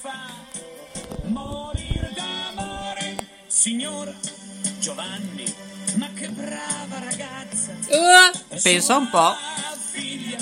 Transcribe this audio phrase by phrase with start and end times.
[0.00, 0.28] fa
[1.24, 3.16] morire d'amore.
[3.46, 4.14] Signor
[4.78, 5.52] Giovanni,
[5.94, 7.72] ma che brava ragazza.
[7.88, 9.34] Uh, pensa un po'.
[9.92, 10.38] Figlia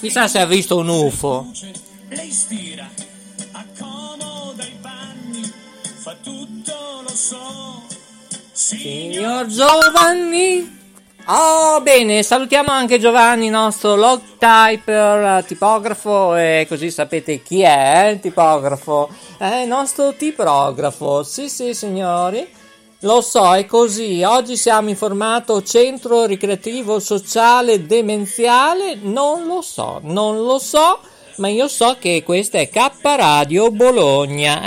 [0.00, 1.50] Chissà se ha visto un UFO.
[2.08, 2.88] le ispira,
[3.52, 5.42] accomoda i panni,
[5.82, 7.82] fa tutto, lo so.
[8.52, 10.81] Signor Giovanni.
[11.26, 18.06] Oh, bene, salutiamo anche Giovanni, nostro log typer, eh, tipografo, e così sapete chi è
[18.06, 19.08] eh, il tipografo.
[19.38, 22.44] È il nostro tipografo, sì sì signori.
[23.00, 24.24] Lo so, è così.
[24.24, 28.96] Oggi siamo in formato centro ricreativo sociale demenziale.
[29.00, 30.98] Non lo so, non lo so,
[31.36, 34.60] ma io so che questa è K Radio Bologna.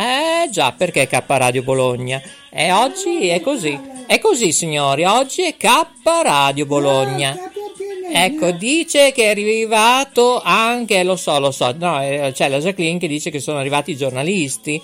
[0.43, 2.21] Eh già, perché K Radio Bologna?
[2.49, 3.94] E oggi è così.
[4.07, 5.03] È così, signori.
[5.03, 5.87] Oggi è K
[6.21, 7.51] Radio Bologna.
[8.11, 12.99] Ecco, dice che è arrivato anche, lo so, lo so, no, eh, c'è la Jacqueline
[12.99, 14.81] che dice che sono arrivati i giornalisti.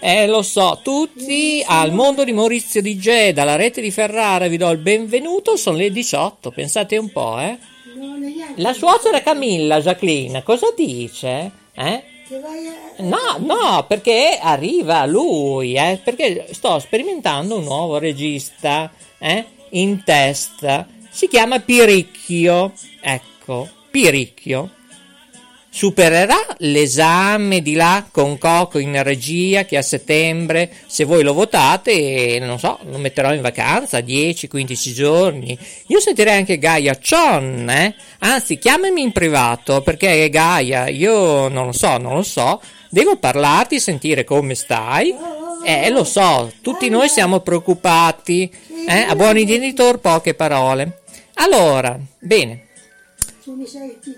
[0.00, 4.70] Eh, lo so, tutti al mondo di Maurizio DJ, dalla rete di Ferrara, vi do
[4.70, 7.56] il benvenuto, sono le 18, pensate un po', eh.
[8.56, 11.52] La suocera Camilla, Jacqueline, cosa dice?
[11.74, 12.02] Eh?
[12.98, 20.86] No, no, perché arriva lui, eh, perché sto sperimentando un nuovo regista eh, in testa.
[21.10, 22.72] Si chiama Piricchio.
[23.00, 24.70] Ecco, Piricchio.
[25.74, 32.38] Supererà l'esame di là con Coco in regia che a settembre, se voi lo votate,
[32.42, 35.58] non so, lo metterò in vacanza 10-15 giorni.
[35.86, 37.94] Io sentirei anche Gaia Chon, eh?
[38.18, 42.60] Anzi, chiamami in privato perché Gaia, io non lo so, non lo so.
[42.90, 45.14] Devo parlarti, sentire come stai.
[45.64, 48.52] Eh, lo so, tutti noi siamo preoccupati.
[48.86, 49.06] Eh?
[49.08, 51.00] A buoni genitori poche parole.
[51.36, 52.66] Allora, bene.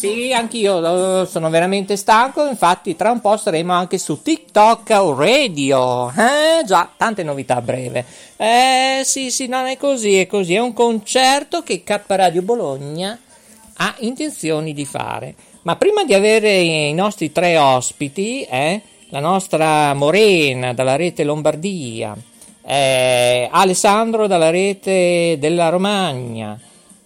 [0.00, 6.08] Sì, anch'io sono veramente stanco, infatti tra un po' saremo anche su TikTok Radio.
[6.08, 8.06] Eh già, tante novità a breve.
[8.38, 13.20] Eh sì, sì, non è così, è così, è un concerto che K Radio Bologna
[13.76, 15.34] ha intenzioni di fare.
[15.64, 22.16] Ma prima di avere i nostri tre ospiti, eh, la nostra Morena dalla rete Lombardia,
[22.64, 26.58] eh, Alessandro dalla rete della Romagna,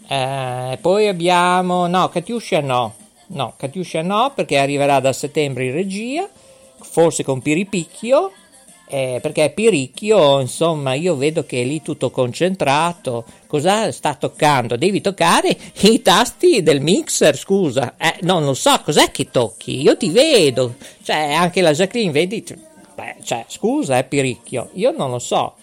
[0.06, 2.95] eh, poi abbiamo, no, Catiuscia no,
[3.29, 6.29] no, Catiuscia no perché arriverà da settembre in regia,
[6.81, 8.33] forse con Piripicchio,
[8.87, 13.25] eh, perché Piricchio, insomma, io vedo che è lì tutto concentrato.
[13.47, 14.77] Cosa sta toccando?
[14.77, 17.95] Devi toccare i tasti del mixer, scusa.
[17.97, 19.81] Eh, non lo so, cos'è che tocchi?
[19.81, 20.75] Io ti vedo.
[21.03, 22.45] Cioè, anche la Jacqueline, vedi?
[22.95, 25.55] Beh, cioè, scusa, eh, Piricchio, io non lo so.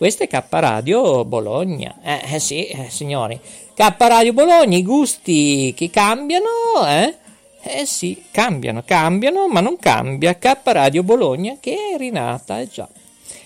[0.00, 1.98] Questa è K Radio Bologna.
[2.02, 3.38] Eh, eh sì, eh, signori.
[3.74, 6.46] K Radio Bologna, i gusti che cambiano,
[6.88, 7.14] eh?
[7.62, 12.88] Eh sì, cambiano, cambiano, ma non cambia K Radio Bologna che è rinata, eh già.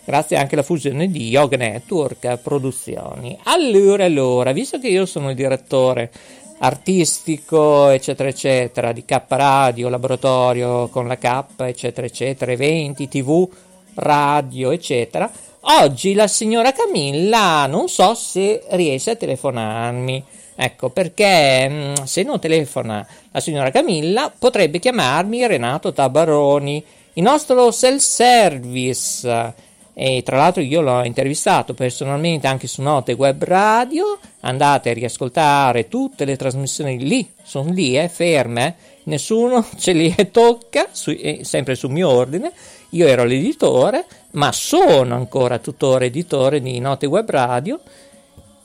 [0.04, 3.36] grazie anche alla fusione di Yoga Network Produzioni.
[3.46, 6.12] Allora, allora, visto che io sono il direttore
[6.58, 13.50] artistico, eccetera, eccetera, di K Radio, laboratorio con la K, eccetera, eccetera, eventi, tv,
[13.94, 15.28] radio, eccetera,
[15.66, 20.24] oggi la signora Camilla non so se riesce a telefonarmi.
[20.56, 26.84] Ecco, perché mm, se non telefona la signora Camilla potrebbe chiamarmi Renato Tabaroni,
[27.14, 29.54] il nostro self-service.
[29.96, 34.18] E tra l'altro io l'ho intervistato personalmente anche su Note Web Radio.
[34.40, 38.74] Andate a riascoltare tutte le trasmissioni lì, sono lì, eh, ferme,
[39.04, 42.52] nessuno ce li tocca, su, eh, sempre sul mio ordine.
[42.94, 47.80] Io ero l'editore, ma sono ancora tuttora editore di Note Web Radio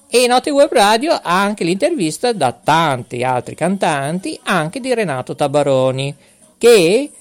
[0.08, 6.16] e Note Web Radio ha anche l'intervista da tanti altri cantanti, anche di Renato Tabaroni,
[6.60, 7.12] che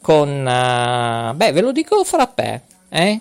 [0.00, 3.20] con, uh, beh, ve lo dico frappè, eh?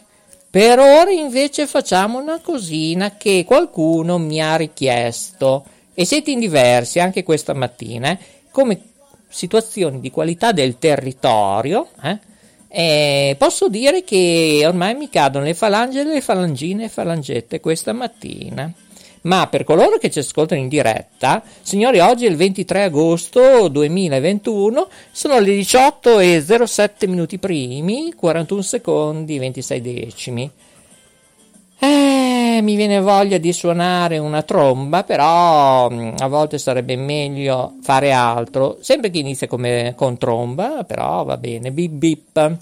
[0.50, 7.00] Per ora invece facciamo una cosina che qualcuno mi ha richiesto e siete in diversi
[7.00, 8.18] anche questa mattina, eh?
[8.52, 8.82] come
[9.30, 12.30] situazioni di qualità del territorio, eh?
[12.74, 18.72] Eh, posso dire che ormai mi cadono le falange, le falangine e falangette questa mattina.
[19.24, 24.88] Ma per coloro che ci ascoltano in diretta, signori, oggi è il 23 agosto 2021,
[25.12, 30.50] sono le 18 e 07 minuti primi, 41 secondi, 26 decimi.
[31.78, 32.11] Eh,
[32.60, 38.80] mi viene voglia di suonare una tromba, però mm, a volte sarebbe meglio fare altro,
[38.82, 42.58] sempre che inizia come, con tromba, però va bene, bip bip.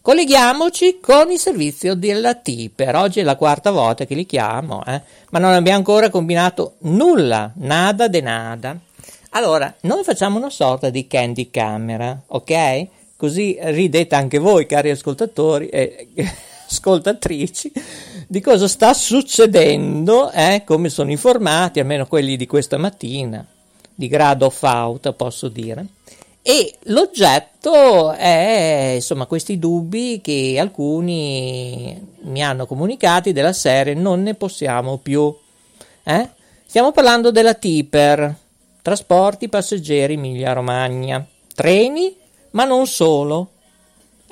[0.00, 2.96] Colleghiamoci con il servizio della Tipper.
[2.96, 5.00] Oggi è la quarta volta che li chiamo, eh?
[5.30, 8.76] ma non abbiamo ancora combinato nulla, nada de nada.
[9.30, 12.86] Allora, noi facciamo una sorta di candy camera, ok?
[13.16, 16.08] Così ridete anche voi, cari ascoltatori e
[16.68, 17.72] ascoltatrici,
[18.26, 20.62] di cosa sta succedendo, eh?
[20.64, 23.44] come sono informati, almeno quelli di questa mattina,
[23.94, 25.86] di grado fauta, posso dire.
[26.44, 34.34] E l'oggetto è insomma questi dubbi che alcuni mi hanno comunicati della serie non ne
[34.34, 35.32] possiamo più.
[36.02, 36.28] Eh?
[36.66, 38.34] Stiamo parlando della Tipper,
[38.82, 41.24] trasporti passeggeri Emilia Romagna,
[41.54, 42.16] treni,
[42.50, 43.50] ma non solo.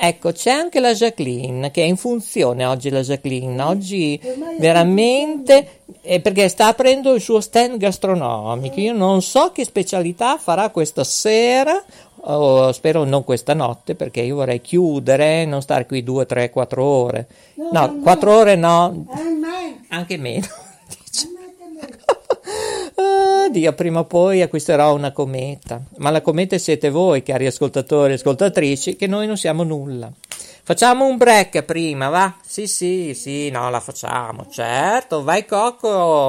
[0.03, 4.19] Ecco, c'è anche la Jacqueline che è in funzione oggi la Jacqueline, oggi
[4.59, 8.81] veramente eh, perché sta aprendo il suo stand gastronomico.
[8.81, 11.85] Io non so che specialità farà questa sera,
[12.23, 16.83] o spero non questa notte perché io vorrei chiudere, non stare qui due, tre, quattro
[16.83, 17.27] ore.
[17.71, 19.05] No, quattro ore no,
[19.89, 20.47] anche meno.
[22.07, 22.20] Ah,
[23.51, 25.83] Dio, prima o poi acquisterò una cometa.
[25.99, 30.11] Ma la cometa siete voi, cari ascoltatori e ascoltatrici, che noi non siamo nulla.
[30.63, 32.35] Facciamo un break prima, va?
[32.45, 35.25] Sì, sì, sì, no, la facciamo, certo.
[35.25, 36.29] Vai, Cocco.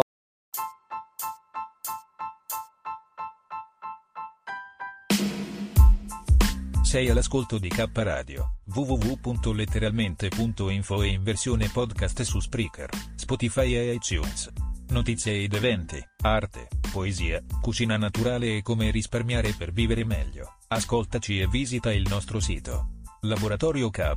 [6.81, 14.70] Sei all'ascolto di K Radio, www.letteralmente.info e in versione podcast su Spreaker, Spotify e iTunes.
[14.91, 20.57] Notizie ed eventi, arte, poesia, cucina naturale e come risparmiare per vivere meglio.
[20.67, 22.87] Ascoltaci e visita il nostro sito.
[23.21, 24.11] Laboratorio K,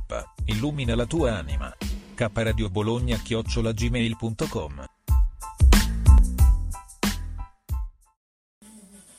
[0.47, 1.73] illumina la tua anima.
[2.13, 4.85] K Radio Bologna chiocciolagmail.com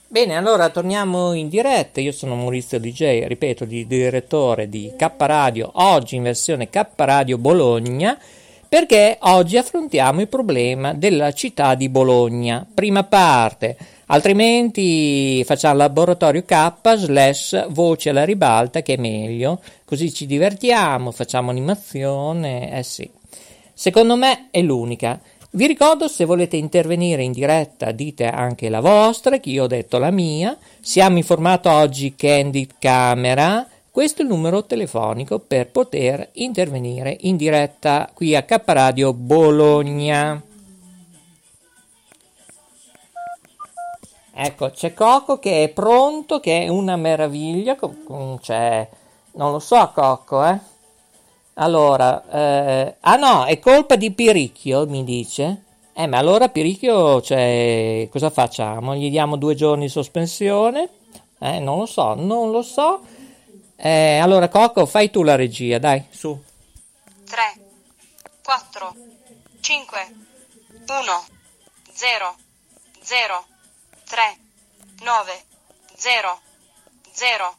[0.09, 2.03] Bene, allora torniamo in diretta.
[2.03, 7.39] Io sono Maurizio DJ, ripeto, di direttore di K Radio, oggi in versione K Radio
[7.39, 8.19] Bologna,
[8.69, 12.67] perché oggi affrontiamo il problema della città di Bologna.
[12.73, 20.27] Prima parte, altrimenti facciamo laboratorio K slash voce alla ribalta che è meglio, così ci
[20.27, 23.09] divertiamo, facciamo animazione, eh sì.
[23.73, 25.21] Secondo me è l'unica.
[25.51, 29.99] Vi ricordo se volete intervenire in diretta dite anche la vostra, che io ho detto
[29.99, 30.57] la mia.
[30.81, 33.67] Siamo in formato oggi Candid Camera.
[33.97, 40.39] Questo è il numero telefonico per poter intervenire in diretta qui a K Radio Bologna.
[44.35, 47.79] Ecco, c'è Coco che è pronto, che è una meraviglia.
[48.43, 48.87] C'è,
[49.33, 50.59] non lo so, Cocco, eh.
[51.55, 55.63] Allora, eh, ah no, è colpa di Piricchio, mi dice.
[55.95, 58.95] Eh, ma allora Piricchio, cioè, cosa facciamo?
[58.95, 60.87] Gli diamo due giorni di sospensione?
[61.39, 63.15] Eh, non lo so, non lo so.
[63.77, 66.43] Eh, allora, Cocco, fai tu la regia, dai, su.
[67.25, 67.39] 3,
[68.43, 68.95] 4,
[69.61, 69.99] 5,
[70.87, 71.25] 1,
[71.93, 72.37] 0,
[73.01, 73.45] 0,
[74.09, 74.37] 3,
[75.03, 75.33] 9,
[75.95, 76.41] 0,
[77.11, 77.57] 0.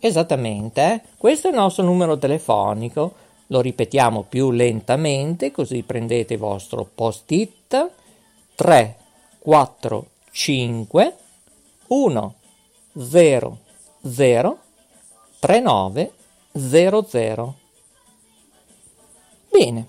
[0.00, 1.00] Esattamente, eh?
[1.16, 3.14] questo è il nostro numero telefonico.
[3.48, 7.90] Lo ripetiamo più lentamente, così prendete il vostro post-it.
[8.56, 8.96] 3,
[9.38, 11.16] 4, 5,
[11.86, 12.34] 1,
[12.98, 13.58] 0,
[14.08, 14.58] 0,
[15.38, 16.12] 3, 9,
[16.52, 17.54] 0, 0.
[19.50, 19.86] Bene,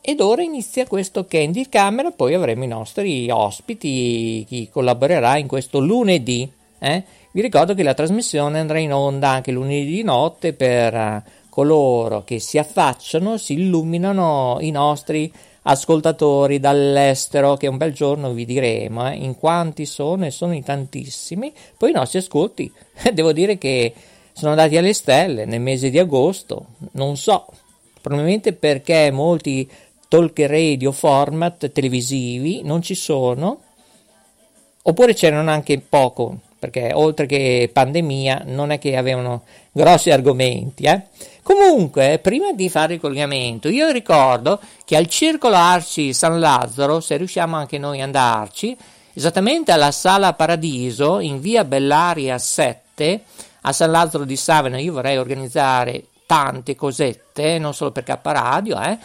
[0.00, 5.80] ed ora inizia questo Candy Camera, poi avremo i nostri ospiti, chi collaborerà in questo
[5.80, 6.50] lunedì.
[6.78, 7.04] Eh?
[7.30, 12.24] Vi ricordo che la trasmissione andrà in onda anche lunedì di notte per uh, coloro
[12.24, 19.10] che si affacciano, si illuminano i nostri ascoltatori dall'estero, che un bel giorno vi diremo
[19.10, 21.52] eh, in quanti sono e sono in tantissimi.
[21.76, 22.72] Poi i nostri ascolti,
[23.12, 23.92] devo dire che
[24.38, 27.46] sono andati alle stelle nel mese di agosto, non so,
[28.00, 29.68] probabilmente perché molti
[30.06, 33.60] talk radio format televisivi non ci sono,
[34.80, 39.42] oppure c'erano anche poco, perché oltre che pandemia non è che avevano
[39.72, 40.84] grossi argomenti.
[40.84, 41.02] Eh?
[41.42, 47.16] Comunque, prima di fare il collegamento, io ricordo che al Circolo Arci San Lazzaro, se
[47.16, 48.76] riusciamo anche noi ad andarci,
[49.14, 53.22] esattamente alla Sala Paradiso, in via Bellaria 7,
[53.68, 58.80] a San Lazzaro di Savena, io vorrei organizzare tante cosette, non solo per K Radio,
[58.80, 58.98] eh?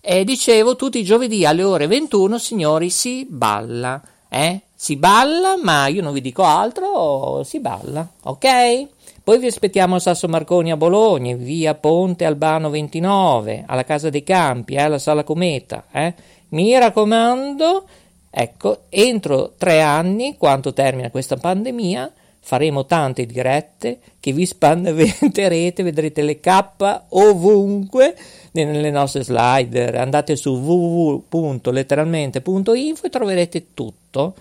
[0.00, 4.60] E dicevo, tutti i giovedì alle ore 21, signori, si balla, eh?
[4.74, 8.86] Si balla, ma io non vi dico altro, si balla, ok?
[9.22, 14.22] Poi vi aspettiamo a Sasso Marconi a Bologna, via Ponte Albano 29, alla Casa dei
[14.22, 16.14] Campi, eh, alla Sala Cometa, eh?
[16.50, 17.84] Mi raccomando,
[18.30, 22.10] ecco, entro tre anni, quanto termina questa pandemia,
[22.40, 28.16] faremo tante dirette che vi spannerete, vedrete le K ovunque
[28.52, 29.98] nelle nostre slide.
[29.98, 34.34] Andate su www.letteralmente.info e troverete tutto.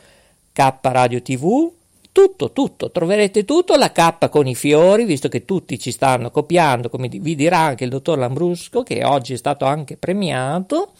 [0.53, 1.69] K Radio TV,
[2.11, 6.89] tutto, tutto, troverete tutto, la K con i fiori, visto che tutti ci stanno copiando,
[6.89, 10.93] come vi dirà anche il dottor Lambrusco, che oggi è stato anche premiato.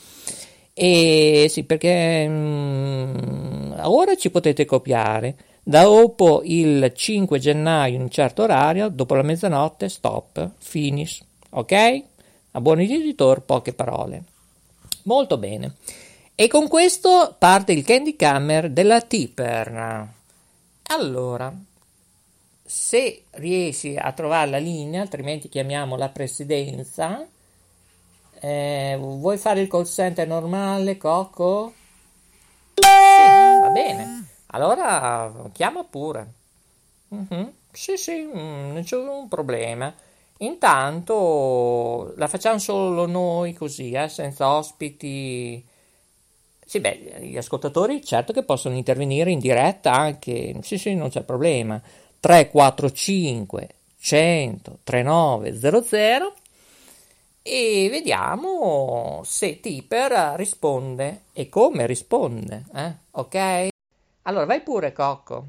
[0.75, 5.35] E sì, perché mm, ora ci potete copiare.
[5.67, 12.03] Dopo il 5 gennaio in un certo orario, dopo la mezzanotte, stop, finish, ok?
[12.51, 14.23] A buon editor, poche parole.
[15.03, 15.75] Molto bene.
[16.35, 20.07] E con questo parte il Candy Camera della Tipper.
[20.83, 21.53] Allora,
[22.63, 27.27] se riesci a trovare la linea, altrimenti chiamiamo la presidenza.
[28.39, 31.73] Eh, vuoi fare il call center normale, Coco?
[32.73, 32.87] Sì,
[33.61, 34.26] va bene.
[34.57, 36.33] Allora chiama pure.
[37.09, 37.53] Uh-huh.
[37.71, 39.93] Sì, sì, mm, non c'è un problema.
[40.39, 45.63] Intanto la facciamo solo noi così, eh, senza ospiti.
[46.65, 51.21] Sì, beh, gli ascoltatori certo che possono intervenire in diretta anche, sì, sì, non c'è
[51.21, 51.79] problema.
[52.19, 56.33] 345 100 3900
[57.41, 62.93] e vediamo se Tipper risponde e come risponde, eh?
[63.11, 63.67] ok?
[64.27, 65.45] Allora, vai pure, Cocco.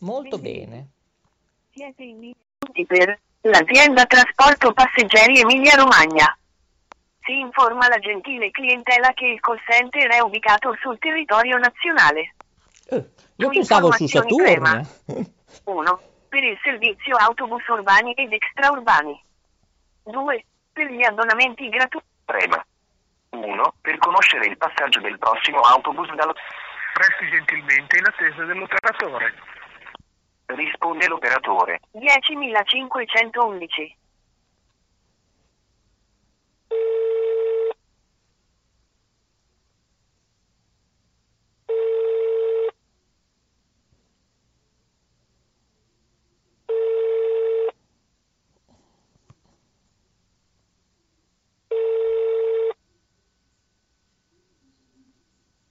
[0.00, 0.88] Molto bene.
[1.72, 2.32] Siete in
[2.86, 6.36] per l'azienda trasporto passeggeri Emilia Romagna.
[7.22, 12.34] Si informa la gentile clientela che il call center è ubicato sul territorio nazionale.
[12.90, 13.04] Eh,
[13.36, 14.86] io pensavo su Saturno.
[15.64, 16.00] 1.
[16.28, 19.20] Per il servizio autobus urbani ed extraurbani.
[20.04, 20.44] 2.
[20.72, 22.06] Per gli abbonamenti gratuiti.
[22.24, 22.64] Prema.
[23.30, 23.74] 1.
[23.80, 26.34] Per conoscere il passaggio del prossimo autobus dallo...
[26.96, 29.34] Resti gentilmente in attesa dell'operatore.
[30.46, 31.80] Risponde l'operatore.
[31.92, 33.96] 10.511.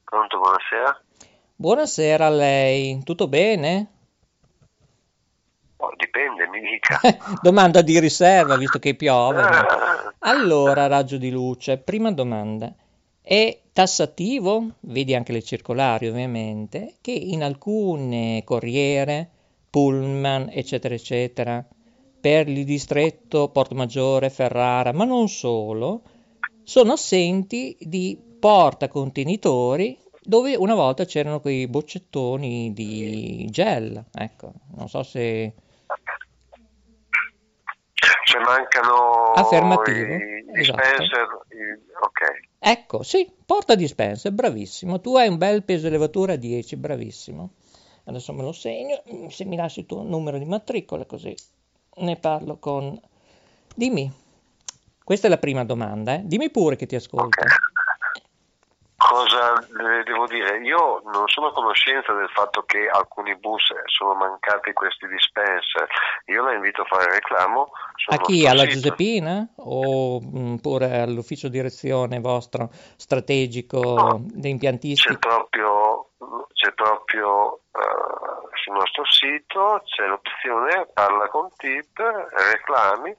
[0.03, 1.01] Pronto, buonasera.
[1.63, 3.88] Buonasera a lei, tutto bene?
[5.77, 7.00] Oh, dipende, mi dica.
[7.41, 9.41] domanda di riserva, visto che piove.
[10.20, 12.75] Allora, raggio di luce, prima domanda.
[13.22, 19.29] È tassativo, vedi anche le circolari ovviamente, che in alcune corriere,
[19.70, 21.65] pullman, eccetera, eccetera,
[22.20, 26.01] per il distretto Porto Maggiore, Ferrara, ma non solo,
[26.62, 35.03] sono assenti di portacontenitori dove una volta c'erano quei boccettoni di gel, ecco, non so
[35.03, 35.53] se...
[38.25, 40.82] Cioè mancano Affermativo, i esatto.
[40.82, 42.50] dispenser, i- ok.
[42.60, 45.00] Ecco, sì, porta dispenser, bravissimo.
[45.01, 47.51] Tu hai un bel peso elevatore a 10, bravissimo.
[48.06, 51.36] Adesso me lo segno, se mi lasci il tuo numero di matricola così
[51.96, 53.00] ne parlo con...
[53.75, 54.12] Dimmi.
[55.03, 56.22] Questa è la prima domanda, eh.
[56.24, 57.44] Dimmi pure che ti ascolto.
[59.13, 59.53] Cosa
[60.05, 60.58] devo dire?
[60.63, 65.88] Io non sono a conoscenza del fatto che alcuni bus sono mancati questi dispenser.
[66.25, 67.70] Io la invito a fare reclamo.
[68.08, 68.48] A chi?
[68.48, 68.74] Alla sito.
[68.74, 69.48] Giuseppina?
[69.58, 70.55] O mm,
[71.03, 75.15] all'ufficio direzione vostro strategico di C'è impiantistica?
[75.20, 76.10] proprio,
[76.53, 83.15] c'è proprio eh, sul nostro sito c'è l'opzione parla con tip, reclami.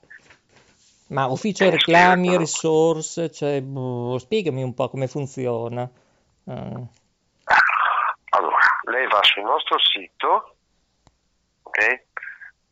[1.09, 5.83] Ma ufficio reclami, resource, cioè, boh, spiegami un po' come funziona.
[6.47, 6.87] Eh,
[8.31, 10.57] Allora, lei va sul nostro sito,
[11.63, 12.05] ok?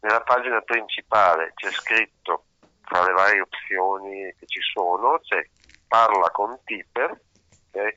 [0.01, 2.45] Nella pagina principale c'è scritto
[2.85, 5.47] tra le varie opzioni che ci sono, c'è
[5.87, 7.11] parla con tipper,
[7.71, 7.95] ok?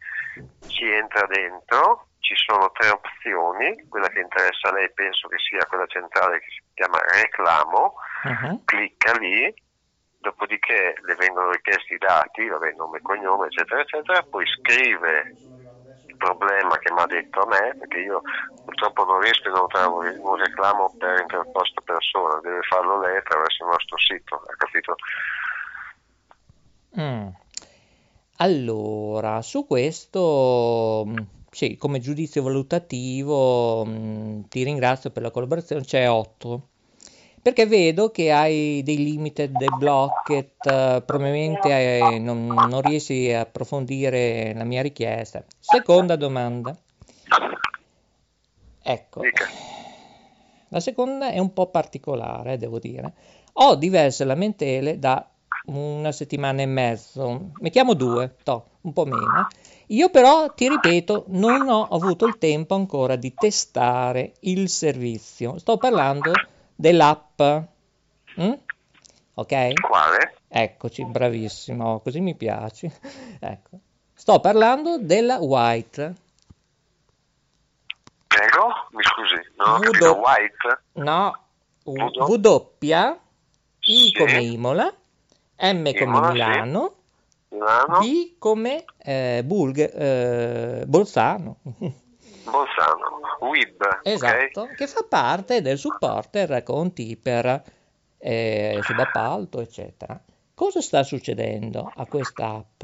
[0.67, 5.65] Ci entra dentro, ci sono tre opzioni, quella che interessa a lei penso che sia
[5.65, 8.63] quella centrale che si chiama reclamo, uh-huh.
[8.65, 9.53] clicca lì,
[10.25, 15.35] dopodiché le vengono richiesti i dati, vabbè, nome cognome, eccetera, eccetera, poi scrive
[16.05, 18.21] il problema che mi ha detto a me, perché io
[18.63, 23.63] purtroppo non riesco a inoltrare un un reclamo per interposta persona, deve farlo lei attraverso
[23.63, 24.95] il nostro sito, ha capito?
[26.99, 27.27] Mm.
[28.37, 31.17] Allora, su questo, mm,
[31.51, 36.69] sì, come giudizio valutativo, mm, ti ringrazio per la collaborazione, c'è 8.
[37.45, 43.41] Perché vedo che hai dei limited, dei blocket, eh, probabilmente eh, non, non riesci a
[43.41, 45.43] approfondire la mia richiesta.
[45.59, 46.75] Seconda domanda.
[48.81, 49.21] Ecco,
[50.69, 53.13] la seconda è un po' particolare, devo dire.
[53.53, 55.29] Ho diverse lamentele da
[55.67, 59.47] una settimana e mezzo, mettiamo due, to, un po' meno.
[59.89, 65.59] Io però, ti ripeto, non ho avuto il tempo ancora di testare il servizio.
[65.59, 66.31] Sto parlando
[66.75, 67.41] dell'app.
[68.39, 68.51] Mm?
[69.35, 69.73] Ok?
[69.81, 70.33] Quale?
[70.47, 72.91] Eccoci, bravissimo, così mi piaci.
[73.39, 73.79] Ecco.
[74.13, 76.13] Sto parlando della White.
[78.27, 78.67] Prego?
[78.91, 80.81] Mi scusi, non ho do- white?
[80.93, 81.37] No,
[81.83, 82.75] Vudo?
[82.79, 83.19] W,
[83.87, 84.93] I come Imola,
[85.57, 86.33] M come Imola, sì.
[86.33, 86.95] Milano,
[87.49, 87.99] Milano?
[87.99, 91.57] B come eh, Bulg- eh, Bolzano.
[92.49, 94.01] Bolzano, WIB?
[94.03, 97.63] Esatto, che fa parte del supporter con Tipper,
[98.17, 100.19] eh, subappalto, eccetera.
[100.53, 102.83] Cosa sta succedendo a questa app?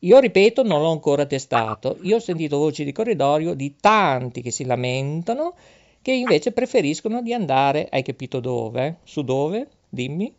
[0.00, 1.96] Io ripeto, non l'ho ancora testato.
[2.02, 5.54] Io ho sentito voci di corridoio di tanti che si lamentano,
[6.02, 8.98] che invece preferiscono di andare, hai capito dove?
[9.02, 9.68] Su dove?
[9.88, 10.37] Dimmi.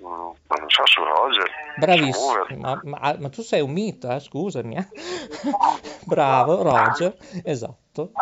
[0.00, 0.34] Non
[0.68, 1.46] so, su Roger.
[1.76, 4.76] Bravissimo, ma, ma- ma tu sei un mito, eh, scusami.
[4.76, 4.86] eh.
[6.04, 8.12] Bravo, Roger, esatto.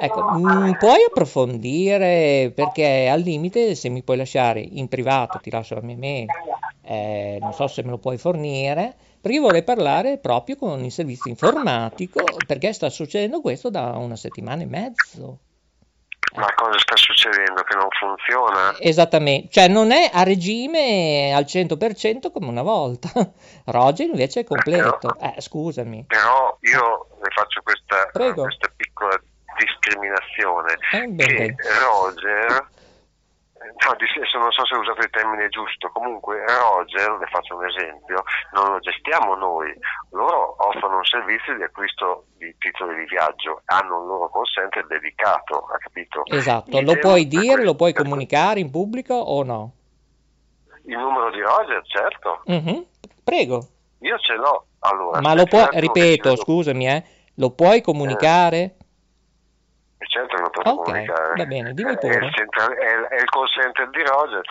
[0.00, 5.74] Ecco, mm, puoi approfondire perché al limite se mi puoi lasciare in privato, ti lascio
[5.74, 6.28] la mia mail,
[6.82, 10.92] eh, non so se me lo puoi fornire, perché io vorrei parlare proprio con il
[10.92, 15.38] servizio informatico perché sta succedendo questo da una settimana e mezzo.
[16.34, 17.62] Ma cosa sta succedendo?
[17.62, 18.76] Che non funziona?
[18.78, 23.08] Esattamente, cioè non è a regime al 100% come una volta.
[23.66, 25.16] Roger invece è completo.
[25.20, 26.04] Eh, scusami.
[26.06, 29.18] Però io le faccio questa, questa piccola
[29.58, 30.76] discriminazione.
[30.92, 31.54] Eh, che.
[31.80, 32.68] Roger,
[33.74, 37.66] no, di- non so se ho usato il termine giusto, comunque Roger, le faccio un
[37.66, 39.72] esempio, non lo gestiamo noi,
[40.10, 44.86] loro offrono un servizio di acquisto di titoli di viaggio, hanno un loro call center
[44.86, 46.22] dedicato, ha capito?
[46.26, 49.72] Esatto, lo puoi dire, lo puoi comunicare in pubblico o no?
[50.84, 52.84] Il numero di Roger, certo, Mhm,
[53.22, 53.66] Prego,
[54.00, 54.64] io ce l'ho.
[54.80, 57.04] Allora, ma lo puoi, ripeto, scusami, eh,
[57.34, 58.76] lo puoi comunicare?
[60.06, 61.34] Certo che lo posso Ok, comunicare.
[61.36, 62.30] va bene, dimmi È il, pure.
[62.32, 64.42] central- è il- è il call center di Roger.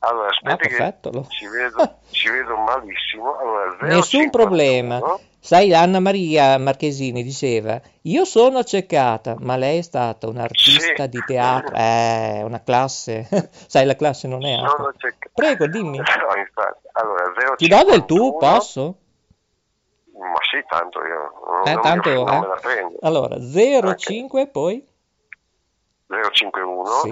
[0.00, 1.10] Allora, Ah, aspetti perfetto.
[1.12, 3.36] lo- che ci vedo, ci vedo malissimo.
[3.38, 5.00] Allora, Nessun 051, problema.
[5.38, 11.72] Sai, Anna Maria Marchesini diceva, io sono accecata, ma lei è stata un'artista di teatro,
[11.76, 13.28] eh, una classe,
[13.68, 15.98] sai, la classe non è Sono cec- Prego, dimmi.
[16.02, 16.88] No, infatti.
[16.94, 18.96] Allora, 051, Ti do del tu, posso?
[20.18, 21.32] Ma sì, tanto io
[21.64, 22.40] non, Eh, tanto, non eh.
[22.40, 22.96] me la prendo.
[23.02, 23.36] Allora,
[23.96, 24.84] 05 poi?
[26.36, 27.10] 051 Sì.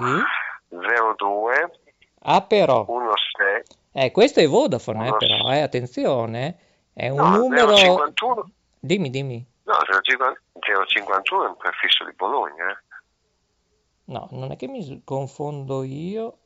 [1.17, 1.79] 02
[2.27, 2.85] Ah, però.
[2.85, 6.57] 16 Eh, questo è Vodafone, eh, però, eh, attenzione.
[6.93, 7.75] È un no, numero...
[7.75, 9.45] 051 Dimmi, dimmi.
[9.63, 10.41] no, 050
[10.87, 12.69] 051 è un prefisso di Bologna.
[12.69, 12.77] eh.
[14.05, 16.37] No, non è che mi confondo io.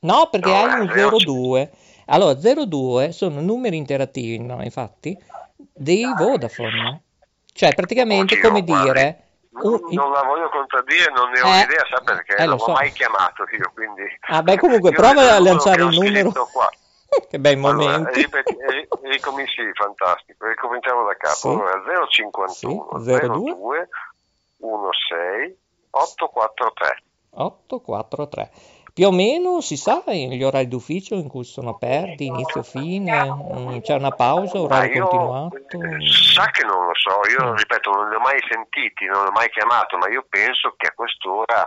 [0.00, 1.70] No, perché No, hai un eh, 02.
[2.06, 5.16] Allora, 02 sono numeri interattivi, no, infatti,
[5.56, 7.02] dei Vodafone.
[7.52, 9.24] Cioè, praticamente, Oddio, come guardi, dire...
[9.52, 12.36] Non, un- non la voglio contraddire, non ne ho Eh, idea, sa perché?
[12.36, 12.66] eh, non so.
[12.68, 14.02] l'ho mai chiamato io, quindi...
[14.28, 16.30] Ah, beh, comunque, prova a lanciare il numero.
[16.52, 16.68] qua.
[17.28, 18.28] che bei Allora, momenti.
[18.68, 20.46] ri- ricominci, fantastico.
[20.46, 21.34] Ricominciamo da capo.
[21.34, 21.48] Sì.
[21.48, 23.88] Allora, 051 Sì, 02 02
[25.08, 25.58] 16
[25.90, 27.02] 843.
[27.32, 28.50] 843.
[29.00, 33.78] Più o meno si sa gli orari d'ufficio in cui sono aperti, inizio, fine, mm,
[33.80, 35.56] c'è una pausa, orario io continuato.
[36.04, 37.56] sa che non lo so, io Mm.
[37.56, 40.88] ripeto, non li ho mai sentiti, non li ho mai chiamato, ma io penso che
[40.88, 41.66] a quest'ora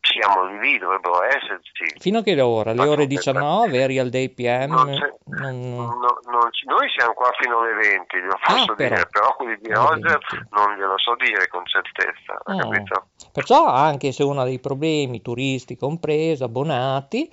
[0.00, 1.98] siamo lì, dovrebbero esserci.
[1.98, 2.72] Fino a che ora?
[2.72, 4.70] Le ore non- 19, Real Day PM?
[4.70, 4.86] Non
[5.26, 8.94] Non- No, non noi siamo qua fino alle 20, glielo posso Ah, però.
[8.94, 10.46] dire, però quelli di Roger 20.
[10.50, 12.58] non glielo so dire con certezza, Mm.
[12.58, 13.06] capito?
[13.40, 17.30] Perciò anche se uno ha dei problemi, turisti compreso, abbonati,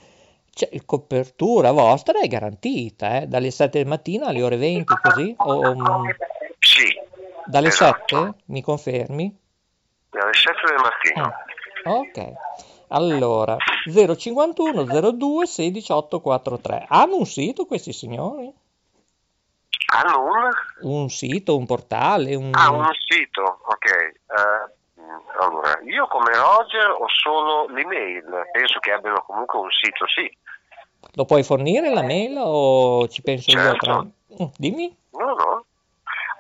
[0.54, 5.36] c'è il copertura vostra è garantita, eh, dalle 7 del mattino alle ore 20 così?
[5.38, 6.10] O, mm,
[6.60, 6.98] Sì,
[7.46, 8.16] dalle esatto.
[8.16, 8.34] 7?
[8.46, 9.38] Mi confermi?
[10.12, 11.34] alle 7 del mattino.
[11.84, 12.34] Ah, ok.
[12.90, 16.86] Allora, 051 02 16 843.
[16.88, 18.50] Hanno un sito questi signori?
[19.88, 20.50] Hanno un...
[20.90, 22.52] Un sito, un portale, un...
[22.54, 23.92] Ah, un sito, ok.
[24.32, 24.76] Mm,
[25.40, 30.30] allora, io come Roger ho solo l'email, penso che abbiano comunque un sito, sì.
[31.14, 33.78] Lo puoi fornire la mail o ci penso io Certo.
[33.86, 33.96] tra...
[34.44, 34.98] Mm, Dimmi.
[35.12, 35.66] No, no.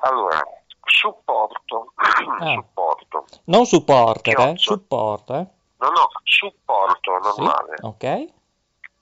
[0.01, 0.39] Allora,
[0.85, 1.93] supporto,
[2.39, 2.53] Ah.
[2.53, 3.25] supporto.
[3.45, 4.35] Non supporter, eh?
[4.35, 4.57] Chiocciola.
[4.77, 5.45] Supporto, eh?
[5.77, 7.75] No, no, supporto Sì, normale.
[7.81, 8.25] ok,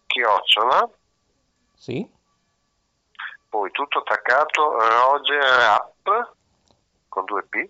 [0.08, 0.90] Chiocciola,
[1.74, 2.10] sì,
[3.50, 6.10] poi tutto attaccato, Roger App,
[7.10, 7.70] con due P.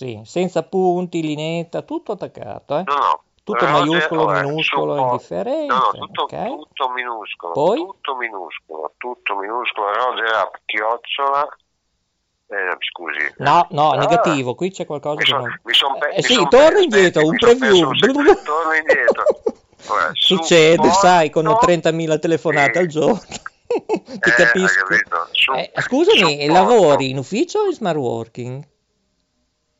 [0.00, 2.84] sì, senza punti, linetta, tutto attaccato, eh?
[2.86, 3.22] No, no.
[3.44, 6.46] Tutto Roger, maiuscolo, allora, minuscolo, support- indifferente, No, tutto, ok?
[6.46, 7.52] tutto minuscolo.
[7.52, 7.76] Poi?
[7.76, 9.92] Tutto minuscolo, tutto minuscolo.
[9.92, 11.48] Roger App, chiocciola.
[12.46, 13.34] Eh, scusi.
[13.38, 15.60] No, no, Ah, negativo, qui c'è qualcosa Mi che non...
[15.64, 17.92] mi son pe- Eh, mi sì, son torna indietro, un perso preview.
[18.42, 19.24] torno indietro.
[19.86, 22.78] Allora, Succede, supporto- sai, con 30.000 telefonate Sì.
[22.78, 23.20] al giorno.
[23.70, 24.86] Ti Eh, capisco.
[25.32, 26.52] Su- Eh, scusami, supporto.
[26.52, 28.68] lavori in ufficio o in smart working?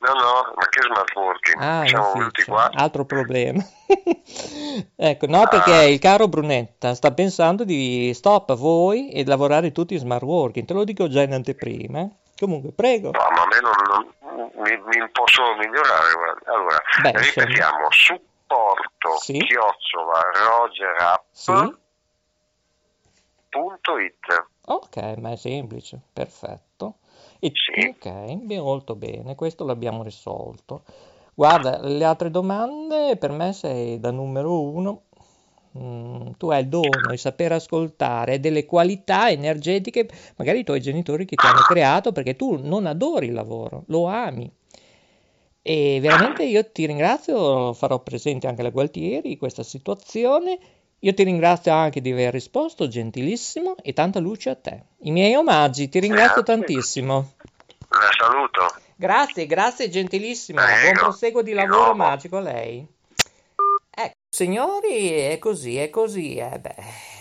[0.00, 1.60] No, no, ma che smart working?
[1.60, 2.70] Ah, Siamo venuti qua.
[2.72, 3.62] altro problema.
[4.96, 5.84] ecco, no, perché Ah.
[5.88, 10.66] il caro Brunetta sta pensando di stop a voi e lavorare tutti in smart working.
[10.66, 12.00] Te lo dico già in anteprima.
[12.00, 12.08] eh.
[12.38, 13.10] Comunque, prego.
[13.10, 16.12] No, ma a me non, non- mi, mi posso migliorare.
[16.14, 16.50] guarda.
[16.52, 19.36] Allora, Beh, ripetiamo, supporto Sì.
[19.38, 21.28] chiocciola rogerapp.it.
[21.30, 21.78] Sì?
[24.66, 26.94] Ok, ma è semplice, perfetto.
[27.42, 27.52] E,
[27.88, 30.82] Ok, beh, molto bene, questo l'abbiamo risolto.
[31.34, 35.02] Guarda, le altre domande per me sei da numero uno.
[35.78, 41.24] Mm, tu hai il dono di saper ascoltare delle qualità energetiche, magari i tuoi genitori
[41.24, 44.50] che ti hanno creato, perché tu non adori il lavoro, lo ami.
[45.62, 50.58] E veramente io ti ringrazio, farò presente anche alla Gualtieri questa situazione.
[51.02, 54.82] Io ti ringrazio anche di aver risposto, gentilissimo, e tanta luce a te.
[54.98, 56.56] I miei omaggi, ti ringrazio Grazie.
[56.56, 57.32] tantissimo.
[57.88, 58.74] La saluto.
[58.96, 60.60] Grazie, grazie, gentilissimo.
[60.60, 60.80] Prego.
[60.82, 62.86] Buon proseguo di lavoro magico a lei.
[63.90, 66.34] Ecco, signori, è così, è così.
[66.34, 66.74] Eh, beh,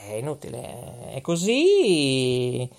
[0.10, 1.14] è inutile.
[1.14, 2.70] È così.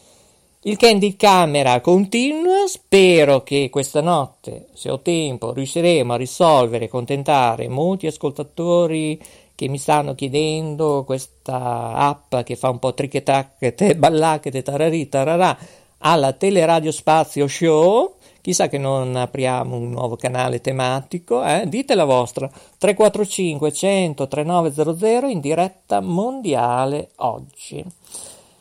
[0.65, 2.67] Il candy camera continua.
[2.67, 9.19] Spero che questa notte, se ho tempo, riusciremo a risolvere e accontentare molti ascoltatori
[9.61, 15.55] che mi stanno chiedendo questa app che fa un po' trichetac, ballacche, tararì, tararà
[15.99, 18.15] alla Teleradio Spazio Show.
[18.41, 21.65] Chissà che non apriamo un nuovo canale tematico, eh?
[21.67, 22.49] Dite la vostra.
[22.49, 27.85] 345 100 3900 in diretta mondiale oggi.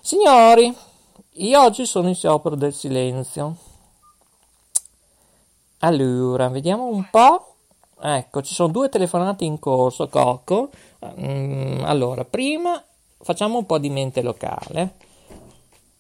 [0.02, 0.76] Signori,
[1.36, 3.56] io oggi sono in sciopero del silenzio.
[5.78, 7.49] Allora, vediamo un po'.
[8.02, 10.70] Ecco, ci sono due telefonate in corso, Coco.
[11.20, 12.82] Mm, allora, prima
[13.22, 14.96] facciamo un po' di mente locale.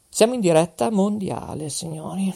[0.07, 2.33] Siamo in diretta mondiale, signori.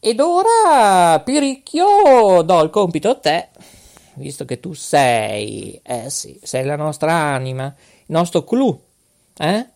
[0.00, 3.48] Ed ora, Piricchio, do il compito a te,
[4.14, 7.74] visto che tu sei, eh sì, sei la nostra anima,
[8.06, 8.80] il nostro clou,
[9.38, 9.66] eh?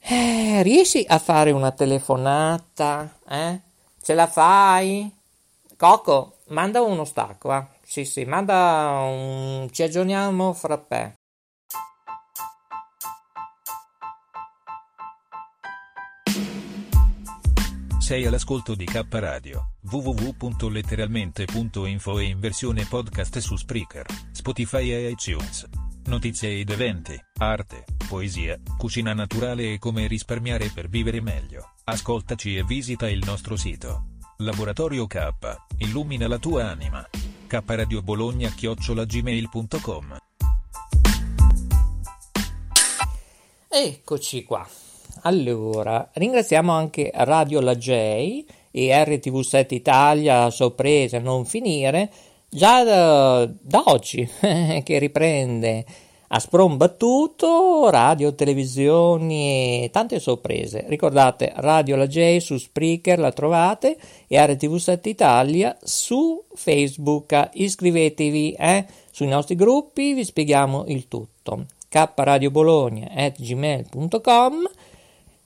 [0.00, 3.60] Eh, riesci a fare una telefonata, eh?
[4.02, 5.10] Ce la fai?
[5.76, 7.66] Coco, Manda uno stacco, va.
[7.82, 9.66] Sì, sì, manda un...
[9.70, 11.14] Ci aggiorniamo frappè.
[17.98, 25.66] Sei all'ascolto di K Radio, www.letteralmente.info e in versione podcast su Spreaker, Spotify e iTunes.
[26.06, 31.70] Notizie ed eventi, arte, poesia, cucina naturale e come risparmiare per vivere meglio.
[31.84, 34.04] Ascoltaci e visita il nostro sito.
[34.38, 35.28] Laboratorio K,
[35.78, 37.08] illumina la tua anima.
[37.46, 40.18] K Radio Bologna chiocciolagmail.com
[43.68, 44.68] Eccoci qua.
[45.22, 52.10] Allora, ringraziamo anche Radio La J e RTV7 Italia, sorpresa non finire,
[52.54, 55.84] già da, da oggi che riprende
[56.28, 60.86] a spron battuto, radio, televisioni e tante sorprese.
[60.88, 67.50] Ricordate, Radio La J su Spreaker la trovate e RTV7 Italia su Facebook.
[67.52, 71.66] Iscrivetevi eh, sui nostri gruppi, vi spieghiamo il tutto.
[71.88, 74.70] kradiobologna.gmail.com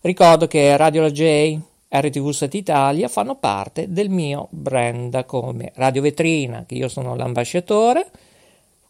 [0.00, 1.58] Ricordo che Radio La J,
[1.90, 8.10] RTV Sat Italia fanno parte del mio brand come Radio Vetrina, che io sono l'ambasciatore.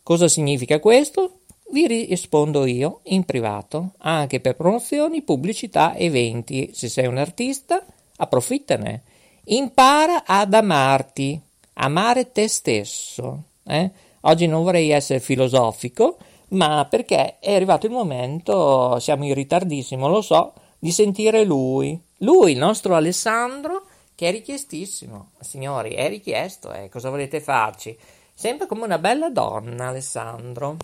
[0.03, 1.41] Cosa significa questo?
[1.71, 6.71] Vi rispondo io in privato, anche per promozioni, pubblicità, eventi.
[6.73, 7.85] Se sei un artista,
[8.17, 9.03] approfittane.
[9.45, 11.41] Impara ad amarti,
[11.75, 13.43] amare te stesso.
[13.65, 13.91] Eh?
[14.23, 16.17] Oggi non vorrei essere filosofico,
[16.49, 22.01] ma perché è arrivato il momento, siamo in ritardissimo, lo so, di sentire lui.
[22.18, 25.31] Lui, il nostro Alessandro, che è richiestissimo.
[25.38, 27.96] Signori, è richiesto, eh, cosa volete farci?
[28.35, 30.76] Sembra come una bella donna, Alessandro.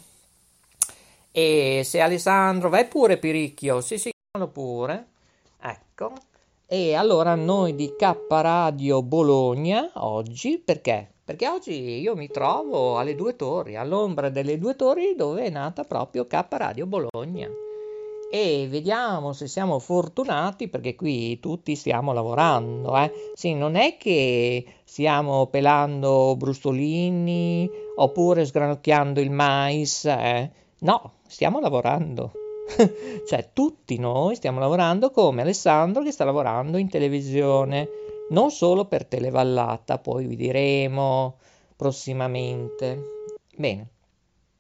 [1.33, 5.07] E se Alessandro, vai pure Piricchio, sì sì, fallo pure.
[5.61, 6.13] Ecco.
[6.67, 11.11] E allora noi di K Radio Bologna oggi, perché?
[11.25, 15.83] Perché oggi io mi trovo alle due torri, all'ombra delle due torri dove è nata
[15.83, 17.64] proprio K Radio Bologna
[18.35, 22.97] e vediamo se siamo fortunati perché qui tutti stiamo lavorando.
[22.97, 23.31] Eh.
[23.33, 30.51] Sì, non è che stiamo pelando brustolini oppure sgranocchiando il mais, eh.
[30.81, 32.33] no, stiamo lavorando.
[33.25, 37.89] cioè tutti noi stiamo lavorando come Alessandro che sta lavorando in televisione,
[38.31, 41.37] non solo per Televallata, poi vi diremo
[41.77, 43.01] prossimamente.
[43.57, 43.94] Bene.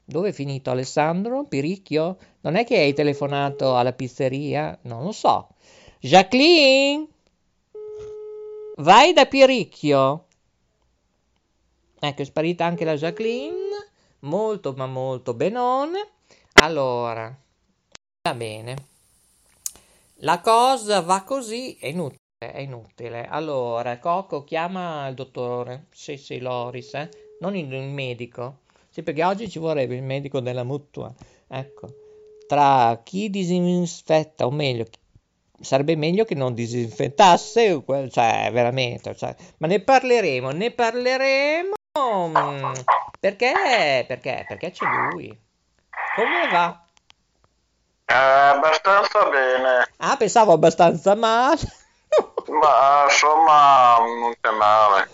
[0.05, 1.45] Dove è finito Alessandro?
[1.45, 2.19] Piricchio?
[2.43, 4.79] Non è che hai telefonato alla pizzeria?
[4.83, 5.49] Non lo so.
[5.99, 7.09] Jacqueline?
[8.77, 10.27] Vai da Piricchio.
[11.99, 13.89] Ecco, è sparita anche la Jacqueline.
[14.21, 16.11] Molto, ma molto benone.
[16.55, 17.35] Allora,
[18.23, 18.77] va bene.
[20.19, 23.27] La cosa va così, è inutile, è inutile.
[23.27, 25.87] Allora, Coco chiama il dottore.
[25.93, 27.09] Sì, sì, Loris, eh?
[27.41, 28.59] Non il medico.
[28.95, 31.13] Sì, perché oggi ci vorrebbe il medico della mutua.
[31.49, 31.89] Ecco,
[32.47, 34.85] tra chi disinfetta, o meglio,
[35.61, 41.75] sarebbe meglio che non disinfettasse, cioè, veramente, cioè, ma ne parleremo, ne parleremo.
[41.99, 42.73] Mm,
[43.19, 44.05] perché?
[44.07, 44.45] Perché?
[44.47, 45.27] Perché c'è lui.
[46.15, 46.87] Come va?
[48.05, 49.89] Eh, abbastanza bene.
[49.97, 51.59] Ah, pensavo abbastanza male.
[52.47, 55.09] Ma insomma, non c'è male.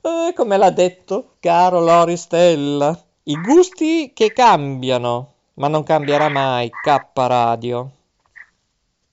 [0.00, 2.98] Eh, come l'ha detto, caro Loristella.
[3.28, 7.90] I gusti che cambiano, ma non cambierà mai K Radio.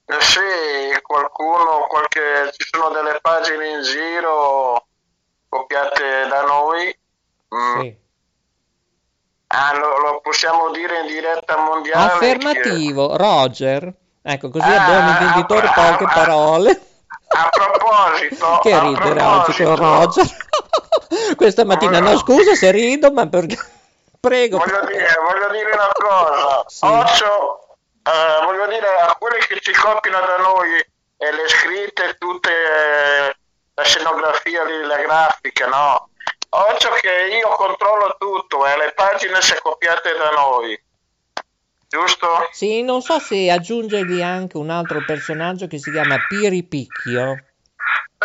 [0.06, 4.86] Eh sì, qualcuno, qualche, ci sono delle pagine in giro
[5.48, 6.96] copiate da noi.
[7.56, 7.80] Mm.
[7.80, 7.96] Sì.
[9.48, 12.12] Ah, lo, lo possiamo dire in diretta mondiale.
[12.12, 13.94] Affermativo, che- Roger.
[14.22, 16.70] Ecco, così Ah, abbiamo il venditore ah, poche parole.
[17.30, 20.26] A proposito, Che ridere oggi con Roger.
[21.34, 23.58] Questa mattina, no scusa se rido, ma perché...
[24.28, 24.58] Prego.
[24.58, 26.84] Voglio dire, voglio dire una cosa, Sì.
[26.86, 27.58] Occhio,
[28.04, 30.70] eh, voglio dire a quelli che ci copiano da noi
[31.16, 33.36] e le scritte, tutte eh,
[33.74, 36.08] la scenografia, la grafica, no?
[36.48, 40.80] Occhio che io controllo tutto e le pagine se copiate da noi,
[41.88, 42.48] giusto?
[42.52, 47.32] Sì, non so se aggiungergli anche un altro personaggio che si chiama Piripicchio